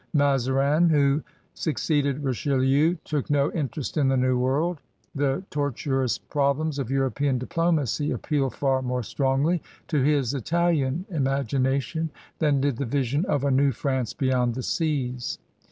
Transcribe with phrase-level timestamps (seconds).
[0.15, 1.21] Mazarin, who
[1.53, 4.81] succeeded Riche lieu, took no interest in the New World:
[5.13, 9.03] the 8 CRUSADERS OF NEW PRANCE tortuous problems of European diplomacy ap pealed far more
[9.03, 12.09] strongly to his Italian imagination
[12.39, 15.37] than did the vision of a New France beyond the seas.